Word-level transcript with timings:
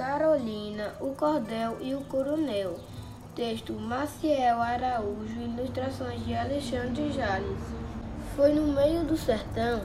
Carolina, 0.00 0.94
o 0.98 1.14
Cordel 1.14 1.76
e 1.78 1.94
o 1.94 2.00
Coronel. 2.00 2.80
Texto 3.36 3.74
Maciel 3.74 4.58
Araújo, 4.58 5.38
ilustrações 5.38 6.24
de 6.24 6.34
Alexandre 6.34 7.12
Jales. 7.12 7.60
Foi 8.34 8.50
no 8.54 8.72
meio 8.72 9.04
do 9.04 9.14
sertão, 9.14 9.82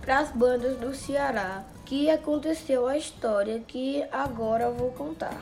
para 0.00 0.18
as 0.18 0.32
bandas 0.32 0.76
do 0.78 0.92
Ceará, 0.92 1.62
que 1.84 2.10
aconteceu 2.10 2.88
a 2.88 2.98
história 2.98 3.60
que 3.60 4.04
agora 4.10 4.68
vou 4.68 4.90
contar. 4.90 5.40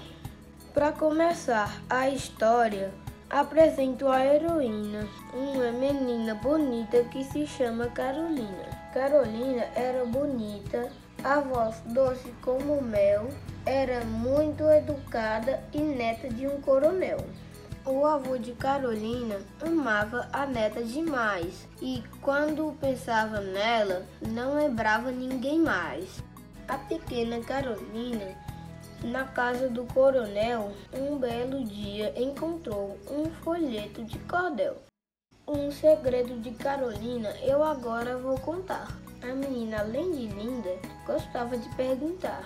Para 0.75 0.93
começar 0.93 1.81
a 1.89 2.11
história, 2.11 2.93
apresento 3.31 4.07
a 4.07 4.23
heroína, 4.23 5.09
uma 5.33 5.73
menina 5.73 6.35
bonita 6.35 7.05
que 7.05 7.25
se 7.25 7.47
chama 7.47 7.87
Carolina. 7.87 8.69
Carolina 8.93 9.65
era 9.75 10.05
bonita, 10.05 10.93
a 11.25 11.41
voz 11.41 11.81
doce 11.87 12.33
como 12.43 12.81
mel, 12.81 13.29
era 13.67 14.05
muito 14.05 14.65
educada 14.65 15.63
e 15.73 15.79
neta 15.79 16.29
de 16.29 16.47
um 16.47 16.61
coronel. 16.61 17.19
O 17.85 18.05
avô 18.05 18.39
de 18.39 18.53
Carolina 18.53 19.41
amava 19.61 20.29
a 20.33 20.47
neta 20.47 20.83
demais 20.83 21.67
e, 21.81 22.03
quando 22.21 22.77
pensava 22.81 23.41
nela, 23.41 24.07
não 24.27 24.55
lembrava 24.55 25.11
ninguém 25.11 25.59
mais. 25.59 26.23
A 26.69 26.77
pequena 26.77 27.41
Carolina 27.41 28.37
na 29.03 29.25
casa 29.25 29.69
do 29.69 29.85
coronel, 29.85 30.73
um 30.93 31.17
belo 31.17 31.65
dia 31.65 32.13
encontrou 32.21 32.99
um 33.11 33.31
folheto 33.43 34.05
de 34.05 34.19
cordel. 34.21 34.77
Um 35.49 35.71
segredo 35.71 36.39
de 36.39 36.51
Carolina 36.53 37.31
eu 37.43 37.65
agora 37.65 38.19
vou 38.19 38.39
contar. 38.39 38.89
A 39.31 39.33
menina, 39.33 39.79
além 39.79 40.11
de 40.11 40.27
linda, 40.27 40.77
gostava 41.07 41.57
de 41.57 41.69
perguntar. 41.77 42.43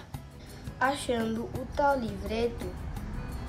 Achando 0.79 1.45
o 1.45 1.67
tal 1.75 1.99
livreto, 1.99 2.67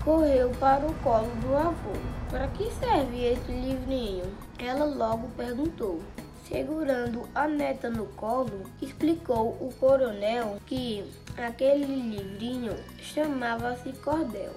correu 0.05 0.51
para 0.51 0.85
o 0.85 0.93
colo 1.03 1.29
do 1.41 1.53
avô. 1.53 1.91
Para 2.29 2.47
que 2.47 2.71
serve 2.75 3.25
esse 3.25 3.51
livrinho? 3.51 4.23
Ela 4.57 4.85
logo 4.85 5.27
perguntou. 5.35 6.01
Segurando 6.47 7.27
a 7.35 7.45
neta 7.45 7.89
no 7.89 8.05
colo, 8.05 8.71
explicou 8.81 9.49
o 9.59 9.69
coronel 9.81 10.57
que 10.65 11.03
aquele 11.35 11.85
livrinho 11.87 12.73
chamava-se 12.99 13.91
Cordel. 14.01 14.53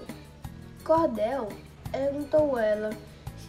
Cordel? 0.85 1.49
perguntou 1.91 2.57
ela, 2.57 2.91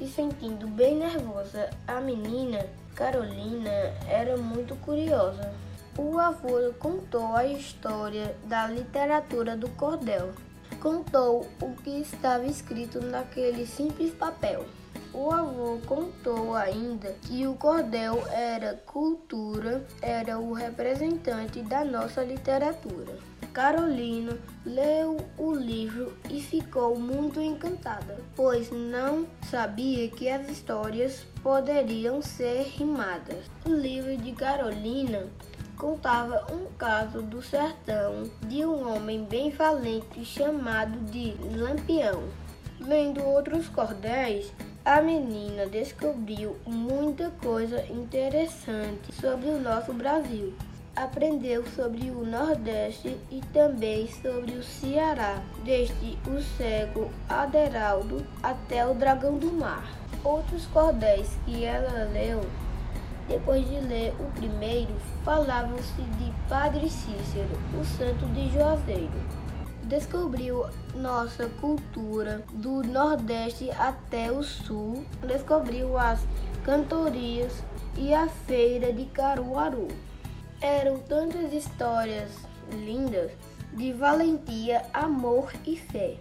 se 0.01 0.09
sentindo 0.09 0.67
bem 0.67 0.97
nervosa. 0.97 1.69
A 1.87 2.01
menina, 2.01 2.65
Carolina, 2.95 3.71
era 4.09 4.35
muito 4.39 4.75
curiosa. 4.77 5.53
O 5.99 6.19
avô 6.19 6.73
contou 6.79 7.37
a 7.37 7.45
história 7.45 8.35
da 8.47 8.67
literatura 8.67 9.55
do 9.55 9.69
cordel. 9.71 10.33
Contou 10.81 11.47
o 11.61 11.75
que 11.83 12.01
estava 12.01 12.47
escrito 12.47 12.99
naquele 13.05 13.67
simples 13.67 14.15
papel. 14.15 14.65
O 15.13 15.31
avô 15.31 15.79
contou 15.87 16.55
ainda 16.55 17.13
que 17.23 17.47
o 17.47 17.55
cordel 17.55 18.27
era 18.29 18.81
cultura, 18.87 19.85
era 20.01 20.39
o 20.39 20.55
representante 20.55 21.61
da 21.61 21.85
nossa 21.85 22.23
literatura. 22.23 23.19
Carolina 23.53 24.39
leu 24.65 25.17
o 25.37 25.53
livro 25.53 26.17
e 26.31 26.41
ficou 26.41 26.97
muito 26.99 27.41
encantada, 27.41 28.19
pois 28.37 28.71
não 28.71 29.27
sabia 29.51 30.09
que 30.09 30.29
as 30.29 30.49
histórias 30.49 31.27
poderiam 31.43 32.23
ser 32.23 32.63
rimadas. 32.63 33.51
O 33.67 33.71
livro 33.71 34.17
de 34.17 34.33
Carolina 34.33 35.27
contava 35.77 36.47
um 36.53 36.67
caso 36.79 37.23
do 37.23 37.43
sertão 37.43 38.31
de 38.47 38.65
um 38.65 38.89
homem 38.89 39.25
bem 39.25 39.51
valente 39.51 40.25
chamado 40.25 40.99
de 41.11 41.35
Lampião. 41.57 42.23
Lendo 42.81 43.23
outros 43.25 43.69
cordéis, 43.69 44.53
a 44.85 45.03
menina 45.03 45.67
descobriu 45.67 46.57
muita 46.65 47.31
coisa 47.43 47.85
interessante 47.91 49.13
sobre 49.13 49.49
o 49.49 49.61
nosso 49.61 49.93
Brasil. 49.93 50.55
Aprendeu 50.97 51.65
sobre 51.75 52.11
o 52.11 52.25
Nordeste 52.25 53.17
e 53.31 53.41
também 53.53 54.09
sobre 54.09 54.53
o 54.53 54.63
Ceará, 54.63 55.43
desde 55.65 56.19
o 56.29 56.43
cego 56.57 57.11
Aderaldo 57.29 58.27
até 58.43 58.87
o 58.87 58.95
Dragão 58.95 59.39
do 59.39 59.53
Mar. 59.53 59.89
Outros 60.25 60.67
cordéis 60.67 61.39
que 61.47 61.65
ela 61.65 62.11
leu, 62.13 62.41
depois 63.29 63.67
de 63.69 63.81
ler 63.81 64.13
o 64.21 64.25
primeiro, 64.33 64.95
falavam-se 65.25 66.03
de 66.03 66.33
Padre 66.49 66.91
Cícero, 66.91 67.59
o 67.81 67.85
santo 67.85 68.27
de 68.35 68.51
Juazeiro 68.51 69.41
descobriu 69.91 70.67
nossa 70.95 71.49
cultura 71.61 72.45
do 72.53 72.81
Nordeste 72.85 73.71
até 73.73 74.31
o 74.31 74.41
Sul, 74.41 75.05
descobriu 75.27 75.99
as 75.99 76.21
cantorias 76.63 77.53
e 77.97 78.15
a 78.15 78.29
feira 78.29 78.93
de 78.93 79.05
Caruaru. 79.07 79.89
Eram 80.61 80.99
tantas 80.99 81.55
histórias 81.55 82.31
lindas 82.71 83.33
de 83.73 83.95
valentia, 83.95 84.85
amor 84.93 85.51
e 85.67 85.77
fé. 85.77 86.17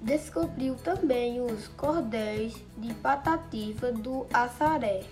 Descobriu 0.00 0.74
também 0.74 1.40
os 1.40 1.68
cordéis 1.68 2.54
de 2.76 2.92
Patativa 2.94 3.90
do 3.90 4.26
Assaré. 4.30 5.02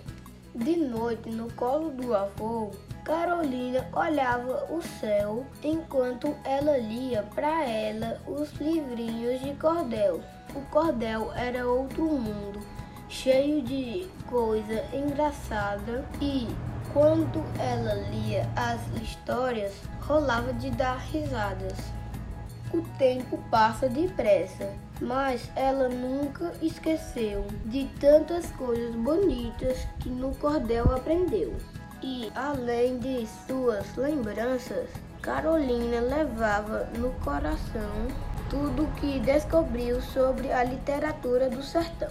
De 0.53 0.75
noite, 0.75 1.29
no 1.29 1.51
colo 1.53 1.89
do 1.89 2.13
avô, 2.13 2.69
Carolina 3.03 3.87
olhava 3.93 4.67
o 4.71 4.79
céu 4.99 5.43
enquanto 5.63 6.35
ela 6.43 6.77
lia 6.77 7.23
para 7.33 7.67
ela 7.67 8.21
os 8.27 8.51
livrinhos 8.59 9.41
de 9.41 9.55
cordel. 9.55 10.21
O 10.53 10.61
cordel 10.69 11.31
era 11.33 11.67
outro 11.67 12.03
mundo, 12.03 12.59
cheio 13.09 13.63
de 13.63 14.07
coisa 14.29 14.83
engraçada 14.93 16.05
e 16.21 16.47
quando 16.93 17.43
ela 17.59 17.93
lia 18.09 18.47
as 18.55 18.81
histórias, 19.01 19.73
rolava 20.01 20.53
de 20.53 20.69
dar 20.71 20.97
risadas. 20.97 21.77
O 22.73 22.81
tempo 22.97 23.37
passa 23.49 23.89
depressa, 23.89 24.73
mas 25.01 25.49
ela 25.55 25.89
nunca 25.89 26.53
esqueceu 26.61 27.45
de 27.65 27.85
tantas 27.99 28.49
coisas 28.51 28.95
bonitas 28.95 29.85
que 29.99 30.09
no 30.09 30.33
cordel 30.35 30.93
aprendeu. 30.93 31.55
E, 32.01 32.31
além 32.35 32.97
de 32.99 33.27
suas 33.47 33.95
lembranças, 33.95 34.89
Carolina 35.21 35.99
levava 35.99 36.85
no 36.97 37.11
coração 37.19 38.07
tudo 38.49 38.87
que 38.99 39.19
descobriu 39.19 40.01
sobre 40.01 40.51
a 40.51 40.63
literatura 40.63 41.49
do 41.49 41.61
sertão. 41.61 42.09